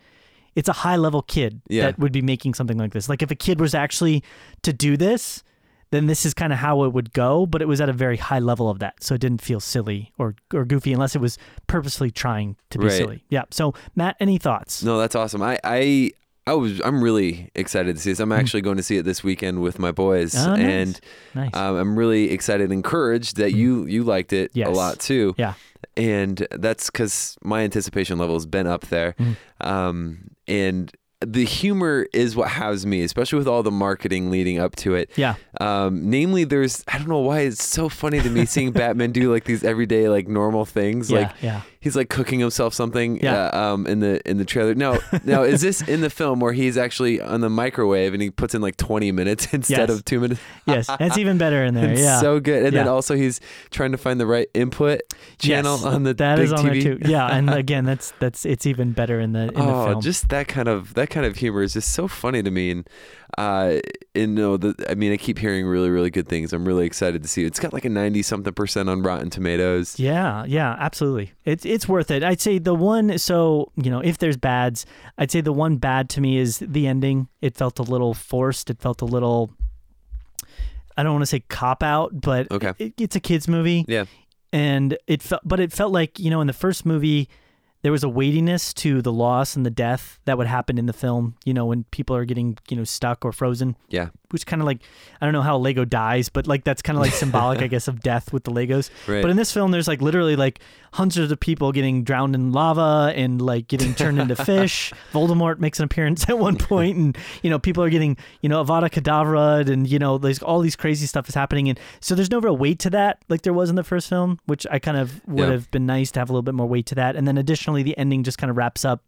[0.54, 1.82] it's a high level kid Yeah.
[1.86, 3.08] that would be making something like this.
[3.08, 4.22] Like if a kid was actually
[4.62, 5.42] to do this,
[5.90, 8.16] then this is kind of how it would go, but it was at a very
[8.16, 8.94] high level of that.
[9.04, 12.86] So it didn't feel silly or or goofy unless it was purposely trying to be
[12.86, 12.92] Right.
[13.00, 13.24] silly.
[13.28, 13.44] Yeah.
[13.50, 14.82] So Matt, any thoughts?
[14.82, 15.42] No, that's awesome.
[15.42, 16.10] I, I,
[16.46, 18.20] I was, I'm really excited to see this.
[18.20, 20.38] I'm actually going to see it this weekend with my boys, Hmm.
[20.50, 20.60] Oh, nice.
[20.64, 21.00] and
[21.34, 21.54] Nice.
[21.54, 25.34] um, I'm really excited and encouraged that you, you liked it a lot too.
[25.38, 25.54] yeah.
[25.96, 29.14] and that's because my anticipation level has been up there.
[29.18, 29.36] Mm.
[29.66, 34.76] Um, and the humor is what has me, especially with all the marketing leading up
[34.76, 35.10] to it.
[35.16, 35.36] Yeah.
[35.60, 39.32] Um, namely, there's I don't know why it's so funny to me seeing Batman do
[39.32, 41.18] like these everyday like normal things, Yeah.
[41.18, 41.62] like yeah.
[41.86, 43.20] He's like cooking himself something.
[43.22, 43.50] Yeah.
[43.52, 44.74] Uh, um, in the in the trailer.
[44.74, 48.30] No, now is this in the film where he's actually on the microwave and he
[48.30, 49.90] puts in like 20 minutes instead Yes.
[49.98, 50.40] of two minutes?
[50.66, 50.88] Yes.
[50.98, 51.90] That's even better in there.
[51.92, 52.20] It's Yeah.
[52.20, 52.64] so good.
[52.66, 55.00] And then also he's trying to find the right input
[55.38, 56.82] channel Yes, on the That big is on TV.
[56.82, 57.08] there too.
[57.10, 60.00] Yeah, and again, that's that's it's even better in the in the oh, film.
[60.02, 62.88] just that kind of that kind of humor is just so funny to me, and
[63.38, 63.78] uh,
[64.14, 66.52] and no, the, I mean, I keep hearing really, really good things.
[66.52, 67.48] I'm really excited to see it.
[67.48, 69.98] It's got like a ninety something percent on Rotten Tomatoes.
[69.98, 71.32] Yeah, yeah, absolutely.
[71.44, 72.24] It's it's worth it.
[72.24, 74.84] I'd say the one so, you know, if there's bads,
[75.18, 77.28] I'd say the one bad to me is the ending.
[77.40, 78.68] It felt a little forced.
[78.70, 79.52] It felt a little
[80.96, 82.72] I don't want to say cop out, but Okay.
[82.78, 84.06] it, it's a kids movie Yeah,
[84.52, 87.28] and it felt but it felt like, you know, in the first movie
[87.82, 90.92] there was a weightiness to the loss and the death that would happen in the
[90.92, 93.76] film, you know, when people are getting, you know, stuck or frozen.
[93.90, 94.80] yeah, which kind of like
[95.20, 97.88] I don't know how Lego dies, but like that's kind of like symbolic, I guess,
[97.88, 98.90] of death with the Legos.
[99.06, 99.22] Right.
[99.22, 100.60] But in this film, there's like literally like
[100.92, 104.92] hundreds of people getting drowned in lava and like getting turned into fish.
[105.12, 108.64] Voldemort makes an appearance at one point, and you know people are getting you know
[108.64, 112.30] Avada Kedavra, and you know there's all these crazy stuff is happening, and so there's
[112.30, 114.96] no real weight to that like there was in the first film, which I kind
[114.96, 115.52] of would Yeah.
[115.52, 117.16] have been nice to have a little bit more weight to that.
[117.16, 119.02] And then additionally, the ending just kind of wraps up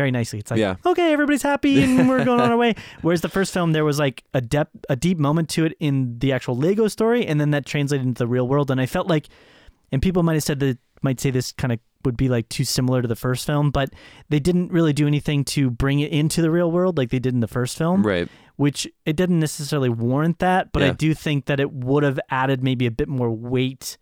[0.00, 0.38] very nicely.
[0.38, 0.76] It's like, Yeah.
[0.86, 2.74] okay, everybody's happy and we're going on our way.
[3.02, 6.18] Whereas the first film, there was like a depth, a deep moment to it in
[6.18, 8.70] the actual Lego story, and then that translated into the real world.
[8.70, 9.26] And I felt like,
[9.92, 12.64] and people might have said that might say this kind of would be like too
[12.64, 13.90] similar to the first film, but
[14.30, 17.34] they didn't really do anything to bring it into the real world like they did
[17.34, 18.26] in the first film Right.
[18.56, 22.62] which it didn't necessarily warrant that, but I do think that it would have added
[22.62, 23.98] maybe a bit more weight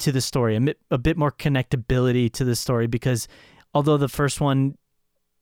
[0.00, 3.28] to the story, a bit, a bit more connectability to the story because
[3.74, 4.76] although the first one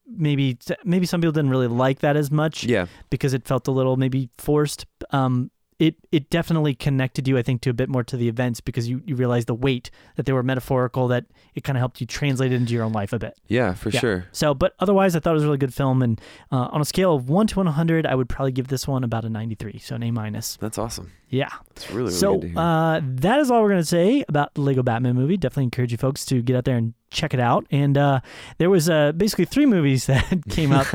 [0.09, 2.87] maybe maybe some people didn't really like that as much Yeah.
[3.11, 7.61] because it felt a little maybe forced um it it definitely connected you I think
[7.61, 10.33] to a bit more to the events because you you realized the weight that they
[10.33, 13.18] were metaphorical that it kind of helped you translate it into your own life a
[13.21, 13.35] bit.
[13.47, 14.01] Yeah, for Yeah.
[14.01, 14.25] sure.
[14.33, 16.03] So, but otherwise, I thought it was a really good film.
[16.03, 18.88] And uh, on a scale of one to one hundred, I would probably give this
[18.88, 20.57] one about a ninety-three, so an A minus.
[20.57, 21.12] That's awesome.
[21.29, 21.49] Yeah.
[21.77, 22.59] It's really, really so good to hear.
[22.59, 25.37] uh, that is all we're gonna say about the Lego Batman movie.
[25.37, 27.66] Definitely encourage you folks to get out there and check it out.
[27.71, 28.21] And uh,
[28.59, 30.87] there was uh, basically three movies that came out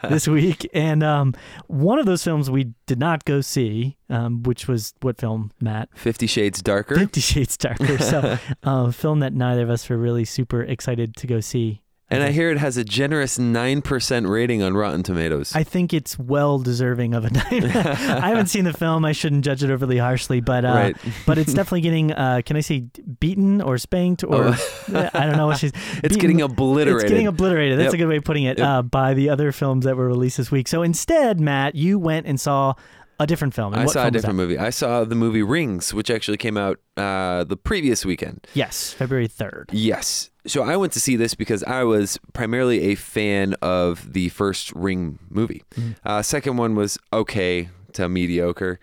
[0.08, 1.34] this week, and um,
[1.66, 5.88] one of those films we did not go see, um, which was what film, Matt?
[5.94, 6.96] Fifty Shades Darker.
[6.96, 7.98] Fifty Shades Darker.
[7.98, 8.18] So,
[8.64, 11.82] uh, a film that neither of us were really super excited to go see.
[12.08, 15.52] And I hear it has a generous 9% rating on Rotten Tomatoes.
[15.56, 17.64] I think it's well deserving of a nine.
[17.76, 19.04] I haven't seen the film.
[19.04, 20.96] I shouldn't judge it overly harshly, but uh, right.
[21.26, 22.12] but it's definitely getting.
[22.12, 22.84] Uh, can I say
[23.18, 25.10] beaten or spanked or Oh.
[25.14, 25.72] I don't know what she's.
[25.74, 27.02] It's beaten- getting obliterated.
[27.02, 27.76] It's getting obliterated.
[27.78, 27.94] That's Yep.
[27.94, 28.58] a good way of putting it.
[28.58, 28.66] Yep.
[28.68, 30.68] Uh, by the other films that were released this week.
[30.68, 32.74] So instead, Matt, you went and saw
[33.18, 33.72] a different film.
[33.72, 34.58] And I saw a film was different movie.
[34.58, 38.46] I saw the movie Rings, which actually came out uh, the previous weekend.
[38.54, 39.70] Yes, February third.
[39.72, 40.30] Yes.
[40.46, 44.72] So I went to see this because I was primarily a fan of the first
[44.74, 45.64] Ring movie.
[45.74, 45.96] Mhm.
[46.04, 48.78] Uh, second one was okay to mediocre,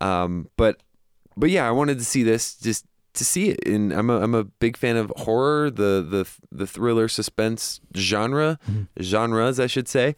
[0.00, 0.80] um, but
[1.36, 3.66] but yeah, I wanted to see this just to see it.
[3.66, 8.58] And I'm a I'm a big fan of horror, the the the thriller suspense genre
[8.70, 8.88] Mhm.
[9.00, 10.16] genres, I should say.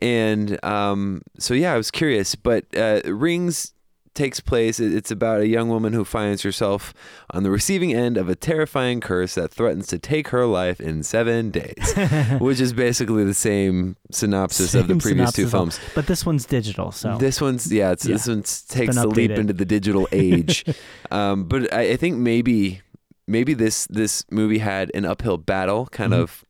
[0.00, 2.34] And um, so yeah, I was curious.
[2.34, 3.72] But uh, Rings
[4.14, 4.78] takes place.
[4.80, 6.94] It's about a young woman who finds herself
[7.30, 11.02] on the receiving end of a terrifying curse that threatens to take her life in
[11.02, 11.94] seven days,
[12.40, 15.80] which is basically the same synopsis of the previous two synopsis of- films.
[15.94, 19.52] But this one's digital, so This one's yeah, it's, this one takes the leap into
[19.52, 20.64] the digital age.
[21.10, 22.80] um, but I, I think maybe
[23.26, 26.20] maybe this this movie had an uphill battle kind Mhm.
[26.20, 26.44] of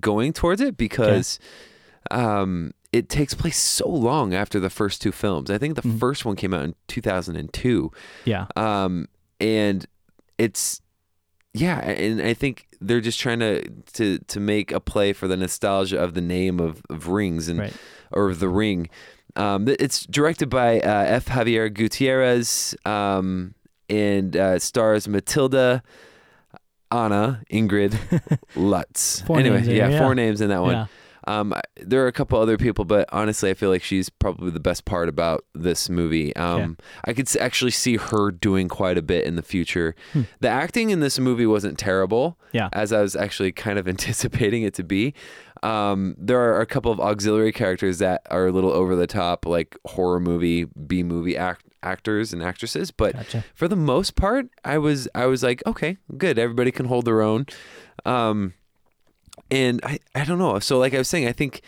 [0.00, 1.38] going towards it because
[2.10, 5.50] um, it takes place so long after the first two films.
[5.50, 5.98] I think the Mhm.
[5.98, 7.90] first one came out in 2002.
[8.24, 9.08] yeah, Um,
[9.40, 9.84] and
[10.38, 10.80] it's
[11.52, 13.62] yeah, and I think they're just trying to
[13.94, 17.58] to to make a play for the nostalgia of the name of, of Rings and
[17.58, 17.74] right.
[18.12, 18.88] or The Ring.
[19.36, 21.26] Um, it's directed by uh, F.
[21.26, 23.54] Javier Gutierrez um,
[23.90, 25.82] and uh, stars Matilda,
[26.90, 27.98] Anna, Ingrid,
[28.56, 29.22] Lutz.
[29.22, 29.98] Four anyway, names yeah, yeah.
[29.98, 30.72] four names in that one.
[30.74, 30.86] Yeah.
[31.26, 34.60] Um, there are a couple other people, but honestly, I feel like she's probably the
[34.60, 36.34] best part about this movie.
[36.36, 39.94] Um, I could actually see her doing quite a bit in the future.
[40.12, 40.22] Hmm.
[40.40, 42.68] The acting in this movie wasn't terrible, Yeah.
[42.72, 45.14] as I was actually kind of anticipating it to be.
[45.62, 49.46] Um, there are a couple of auxiliary characters that are a little over the top,
[49.46, 53.44] like horror movie, B movie act- actors and actresses, but Gotcha.
[53.54, 56.38] for the most part, I was I was like, okay, good.
[56.38, 57.46] Everybody can hold their own.
[58.04, 58.52] Um,
[59.54, 60.58] and I, I don't know.
[60.58, 61.62] So like I was saying, I think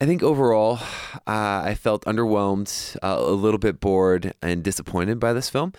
[0.00, 0.80] I think overall,
[1.26, 5.72] uh, I felt underwhelmed, uh, a little bit bored, and disappointed by this film.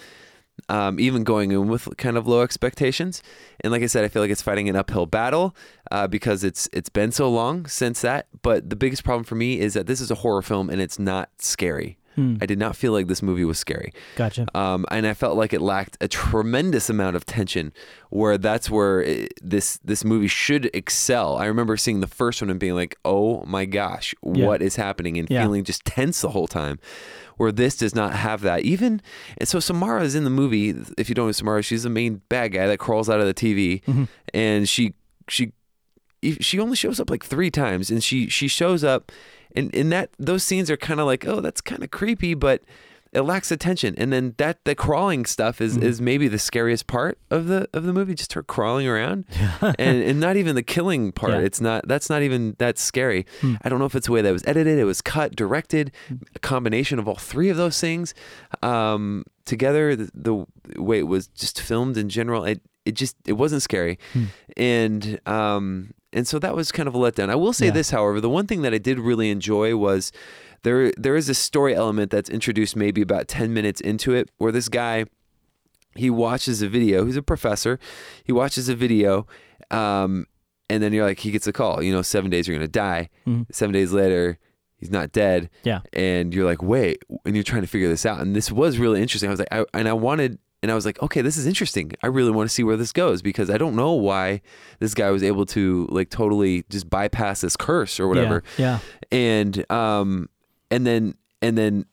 [0.70, 3.22] Um, even going in with kind of low expectations,
[3.60, 5.54] and like I said, I feel like it's fighting an uphill battle
[5.92, 8.28] uh, because it's it's been so long since that.
[8.42, 10.98] But the biggest problem for me is that this is a horror film and it's
[10.98, 11.98] not scary.
[12.16, 12.38] Hmm.
[12.42, 13.92] I did not feel like this movie was scary.
[14.16, 14.48] Gotcha.
[14.56, 17.74] Um, and I felt like it lacked a tremendous amount of tension,
[18.10, 21.38] where that's where it, this this movie should excel.
[21.38, 24.46] I remember seeing the first one and being like, "Oh my gosh, Yeah.
[24.48, 25.44] what is happening?" and Yeah.
[25.44, 26.80] feeling just tense the whole time.
[27.38, 28.62] Where this does not have that.
[28.62, 29.02] Even
[29.38, 30.74] and so, Samara is in the movie.
[30.98, 33.34] If you don't know Samara, she's the main bad guy that crawls out of the
[33.34, 34.08] TV, Mhm.
[34.34, 34.94] and she
[35.28, 35.52] she
[36.40, 39.12] she only shows up like three times, and she she shows up,
[39.56, 42.62] and in that those scenes are kind of like, oh, that's kind of creepy, but
[43.16, 43.96] it lacks attention.
[43.98, 47.84] And then that the crawling stuff is is maybe the scariest part of the of
[47.84, 49.24] the movie, just her crawling around,
[49.80, 51.32] and and not even the killing part.
[51.32, 51.40] Yeah.
[51.40, 53.26] It's not that's not even that scary.
[53.62, 55.94] I don't know if it's the way that was edited, it was cut, directed,
[56.36, 58.14] a combination of all three of those things
[58.62, 59.96] um, together.
[59.96, 60.46] The, the
[60.82, 63.98] way it was just filmed in general, it it just it wasn't scary,
[64.58, 67.30] and um and so that was kind of a letdown.
[67.30, 67.72] I will say Yeah.
[67.74, 70.12] this, however, the one thing that I did really enjoy was
[70.64, 74.52] there there is a story element that's introduced maybe about 10 minutes into it where
[74.52, 75.06] this guy
[75.96, 77.80] he watches a video he's a professor
[78.24, 79.28] he watches a video
[79.72, 80.26] um,
[80.70, 83.10] and then you're like he gets a call you know seven days you're gonna die
[83.28, 83.46] Mhm.
[83.52, 84.38] seven days later
[84.78, 85.82] he's not dead Yeah.
[85.94, 89.02] and you're like wait and you're trying to figure this out and this was really
[89.02, 91.46] interesting i was like I, and i wanted and i was like okay this is
[91.46, 94.42] interesting i really want to see where this goes because i don't know why
[94.80, 98.80] this guy was able to like totally just bypass this curse or whatever Yeah.
[99.12, 100.30] and um
[100.72, 101.86] and then and then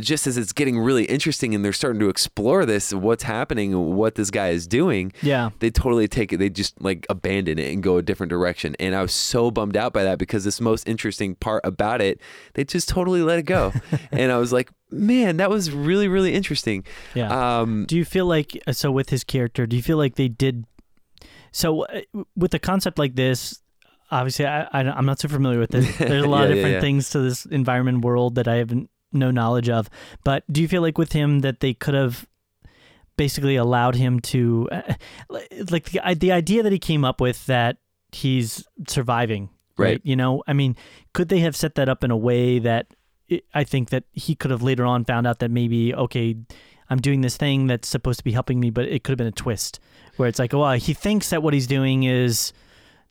[0.00, 4.16] just as it's getting really interesting and they're starting to explore this what's happening what
[4.16, 5.50] this guy is doing Yeah.
[5.60, 8.96] they totally take it they just like abandon it and go a different direction and
[8.96, 12.20] i was so bummed out by that because this most interesting part about it
[12.54, 13.72] they just totally let it go
[14.10, 17.60] and i was like man that was really really interesting Yeah.
[17.60, 19.66] um Do you feel like uh, so with his character?
[19.66, 20.64] Do you feel like they did
[21.52, 22.00] so uh,
[22.36, 23.60] with a concept like this?
[24.10, 25.84] Obviously, I, I I'm not so familiar with it.
[25.98, 26.80] There's a lot Yeah, of different yeah.
[26.80, 28.72] things to this environment world that I have
[29.12, 29.88] no knowledge of.
[30.24, 32.26] But do you feel like with him that they could have
[33.16, 34.94] basically allowed him to uh,
[35.70, 37.78] like the the idea that he came up with that
[38.12, 39.84] he's surviving, right?
[39.94, 40.00] Right.
[40.04, 40.76] You know, I mean,
[41.12, 42.86] could they have set that up in a way that
[43.28, 46.36] it, I think that he could have later on found out that maybe okay,
[46.90, 49.26] I'm doing this thing that's supposed to be helping me, but it could have been
[49.26, 49.80] a twist
[50.16, 52.52] where it's like, oh, well, he thinks that what he's doing is,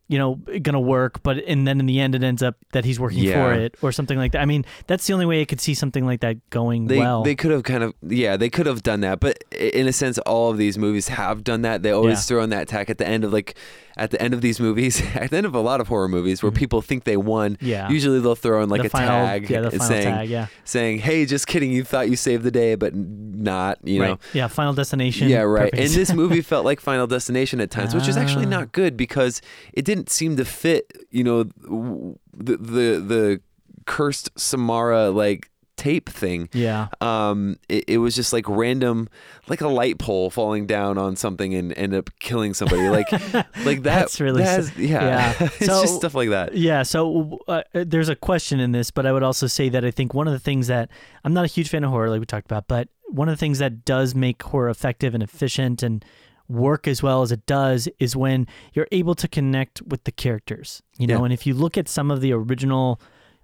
[0.07, 2.99] you know, gonna work, but and then in the end it ends up that he's
[2.99, 3.33] working Yeah.
[3.33, 4.41] for it or something like that.
[4.41, 7.23] I mean, that's the only way I could see something like that going they well.
[7.23, 10.17] they could have kind of yeah they could have done that but in a sense
[10.19, 12.35] all of these movies have done that they always Yeah.
[12.35, 13.55] throw in that tack at the end of like
[13.97, 16.41] at the end of these movies at the end of a lot of horror movies
[16.41, 17.65] where people think they won Mm-hmm.
[17.65, 17.89] Yeah.
[17.89, 20.29] usually they'll throw in like the a final, tag yeah, the and final saying tag,
[20.29, 24.17] yeah, saying hey just kidding you thought you saved the day but not you know
[24.33, 25.71] yeah, Final Destination, yeah, right.
[25.71, 25.77] perfect.
[25.83, 28.49] And this movie felt like Final Destination at times, which is actually Ah.
[28.49, 29.41] not good because
[29.73, 33.41] it didn't seem to fit, you know, the the the
[33.85, 35.49] cursed Samara like
[35.83, 36.49] tape thing.
[36.53, 39.09] yeah, Um, it, it was just like random,
[39.47, 42.87] like a light pole falling down on something and end up killing somebody.
[42.89, 43.11] Like,
[43.65, 43.83] like that.
[43.83, 45.03] That's really that has- yeah.
[45.03, 45.33] yeah.
[45.59, 46.55] it's So- just stuff like that.
[46.55, 49.91] Yeah, so uh, there's a question in this, but I would also say that I
[49.91, 50.89] think one of the things that
[51.23, 53.39] I'm not a huge fan of horror, like we talked about, but one of the
[53.39, 56.03] things that does make horror effective and efficient and
[56.49, 60.81] work as well as it does is when you're able to connect with the characters.
[60.97, 61.23] You know, Yeah.
[61.25, 62.99] and if you look at some of the original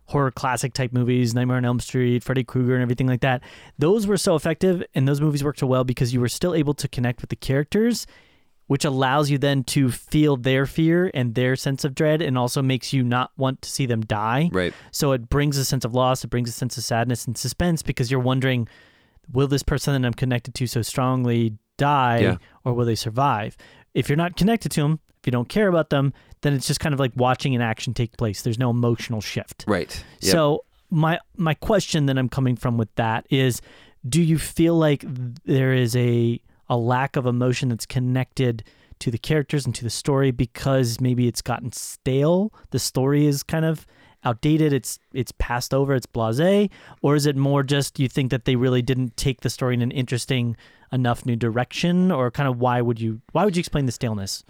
[0.10, 3.42] horror classic type movies, Nightmare on Elm Street, Freddy Krueger, and everything like that,
[3.78, 6.74] those were so effective and those movies worked so well because you were still able
[6.74, 8.06] to connect with the characters
[8.68, 12.62] which allows you then to feel their fear and their sense of dread and also
[12.62, 14.48] makes you not want to see them die.
[14.54, 14.72] Right.
[14.92, 17.82] So it brings a sense of loss, it brings a sense of sadness and suspense
[17.82, 18.68] because you're wondering
[19.32, 22.38] will this person that I'm connected to so strongly die Yeah.
[22.64, 23.58] or will they survive?
[23.96, 26.80] If you're not connected to them, if you don't care about them, then it's just
[26.80, 28.42] kind of like watching an action take place.
[28.42, 29.66] There's no emotional shift.
[29.68, 30.04] Right.
[30.22, 30.32] Yep.
[30.32, 33.62] So my my question that I'm coming from with that is
[34.08, 35.04] do you feel like
[35.44, 38.64] there is a a lack of emotion that's connected
[39.00, 43.44] to the characters and to the story because maybe it's gotten stale the story is
[43.44, 43.86] kind of
[44.24, 46.70] outdated it's it's passed over it's blasé
[47.02, 49.82] or is it more just you think that they really didn't take the story in
[49.82, 50.58] an interesting
[50.92, 54.44] enough new direction or kind of why would you why would you explain the staleness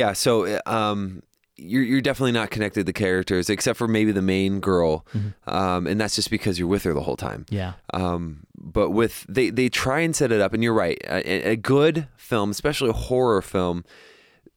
[0.00, 1.22] Yeah, so um,
[1.56, 5.50] you're you're definitely not connected to the characters except for maybe the main girl, Mm-hmm.
[5.54, 7.44] um, and that's just because you're with her the whole time.
[7.50, 10.98] yeah Um, but with they they try and set it up, and you're right.
[11.06, 13.84] A, a good film, especially a horror film,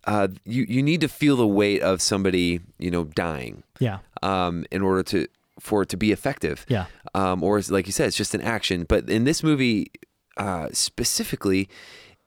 [0.05, 4.65] uh, you you need to feel the weight of somebody you know dying yeah um,
[4.71, 5.27] in order to
[5.59, 6.65] for it to be effective.
[6.69, 8.85] yeah Um, or like you said, it's just an action.
[8.87, 9.91] But in this movie
[10.37, 11.67] uh, specifically,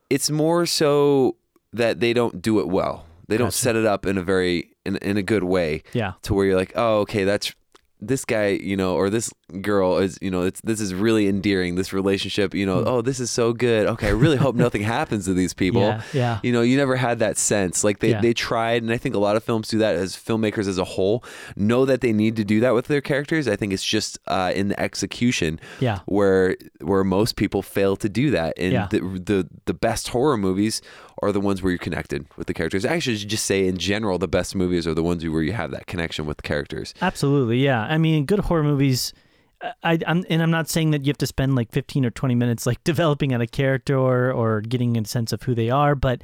[0.09, 1.35] it's more so
[1.73, 3.05] that they don't do it well.
[3.27, 3.57] They don't Gotcha.
[3.57, 6.55] set it up in a very in, in a good way yeah to where you're
[6.57, 7.53] like, oh, okay, that's
[8.01, 9.29] this guy, you know, or this
[9.61, 11.75] girl is, you know, it's this is really endearing.
[11.75, 13.87] This relationship, you know, oh, this is so good.
[13.87, 15.81] Okay, I really hope nothing happens to these people.
[15.81, 17.83] yeah yeah You know, you never had that sense.
[17.83, 18.21] Like they, Yeah.
[18.21, 20.85] they tried, and I think a lot of films do that as filmmakers as a
[20.85, 21.25] whole
[21.57, 23.49] know that they need to do that with their characters.
[23.49, 28.07] I think it's just uh, in the execution yeah where where most people fail to
[28.07, 28.53] do that.
[28.57, 28.87] And Yeah.
[28.89, 30.81] the, the the best horror movies
[31.21, 32.85] are the ones where you're connected with the characters.
[32.85, 35.53] Actually, I should just say in general, the best movies are the ones where you
[35.53, 36.93] have that connection with the characters.
[37.01, 37.81] Absolutely, yeah.
[37.81, 39.13] I mean, good horror movies.
[39.83, 42.35] I, I'm, and I'm not saying that you have to spend like 15 or 20
[42.35, 45.95] minutes like developing out a character or, or getting a sense of who they are,
[45.95, 46.21] but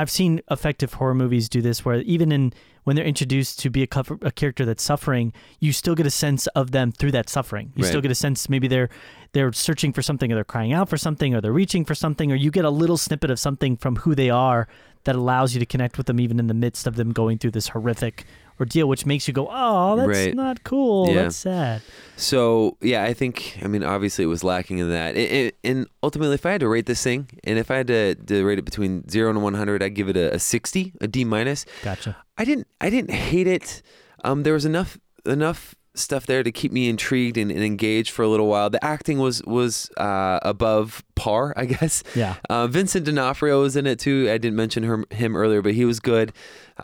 [0.00, 2.52] I've seen effective horror movies do this where even in
[2.84, 6.10] when they're introduced to be a, cover, a character that's suffering, you still get a
[6.10, 7.72] sense of them through that suffering.
[7.76, 7.88] You Right.
[7.88, 8.88] still get a sense maybe they're
[9.32, 12.32] they're searching for something or they're crying out for something or they're reaching for something
[12.32, 14.66] or you get a little snippet of something from who they are
[15.04, 17.52] that allows you to connect with them even in the midst of them going through
[17.52, 18.24] this horrific
[18.60, 20.34] ordeal which makes you go, "Oh, that's Right.
[20.34, 21.08] not cool.
[21.08, 21.14] Yeah.
[21.22, 21.82] That's sad."
[22.16, 25.16] So yeah, I think I mean obviously it was lacking in that.
[25.16, 27.86] It, it, and ultimately, if I had to rate this thing, and if I had
[27.88, 30.92] to, to rate it between zero and one hundred, I'd give it a, a sixty,
[31.00, 31.64] a D minus.
[31.82, 32.16] Gotcha.
[32.38, 33.82] I didn't I didn't hate it.
[34.22, 38.22] Um, there was enough enough stuff there to keep me intrigued and, and engaged for
[38.22, 38.70] a little while.
[38.70, 42.02] The acting was was uh, above par, I guess.
[42.14, 42.36] Yeah.
[42.48, 44.28] Uh, Vincent D'Onofrio was in it too.
[44.30, 46.32] I didn't mention her, him earlier, but he was good.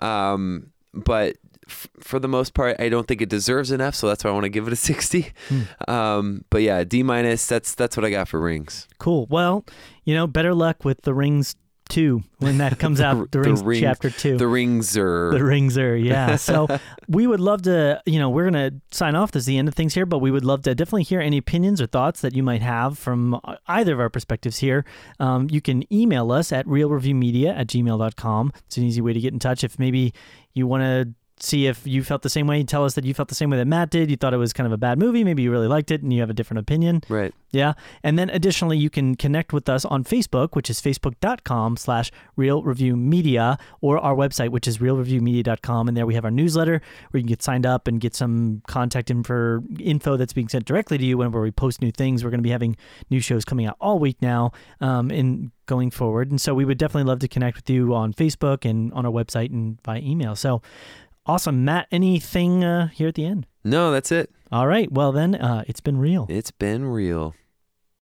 [0.01, 1.37] Um, but
[1.69, 4.31] f- for the most part, I don't think it deserves an F, so that's why
[4.31, 5.33] I want to give it a sixty.
[5.49, 5.91] Hmm.
[5.91, 7.47] Um, but yeah, D minus.
[7.47, 8.89] That's that's what I got for rings.
[8.99, 9.27] Cool.
[9.31, 9.65] Well,
[10.05, 11.57] you know, better luck with the Rings
[11.89, 14.39] 2 when that comes out, the, The Rings Rings- chapter 2.
[14.39, 16.35] The rings are The rings are, yeah.
[16.47, 16.67] So
[17.09, 19.31] we would love to, you know, we're going to sign off.
[19.31, 21.39] This is the end of things here, but we would love to definitely hear any
[21.39, 24.85] opinions or thoughts that you might have from either of our perspectives here.
[25.21, 28.53] Um, you can email us at reelreviewmedia at gmail.com.
[28.67, 29.63] It's an easy way to get in touch.
[29.63, 30.13] If maybe
[30.57, 33.28] you want to see if you felt the same way, tell us that you felt
[33.28, 34.11] the same way that Matt did.
[34.11, 35.22] You thought it was kind of a bad movie.
[35.22, 37.03] Maybe you really liked it and you have a different opinion.
[37.09, 37.34] right.
[37.53, 37.72] Yeah.
[38.03, 42.62] And then additionally, you can connect with us on Facebook, which is facebook.com slash reel
[42.62, 45.89] review media, or our website, which is reelreviewmedia.com.
[45.89, 48.62] And there we have our newsletter where you can get signed up and get some
[48.66, 52.24] contact info, info that's being sent directly to you whenever we post new things.
[52.24, 52.76] We're going to be having
[53.09, 56.30] new shows coming out all week now um, in going forward.
[56.30, 59.12] And so we would definitely love to connect with you on Facebook and on our
[59.12, 60.37] website and by email.
[60.37, 60.62] So
[61.27, 61.64] awesome.
[61.64, 63.47] Matt, anything uh, here at the end?
[63.64, 64.31] No, that's it.
[64.53, 64.91] All right.
[64.91, 66.27] Well, then, uh, it's been real.
[66.29, 67.35] It's been real.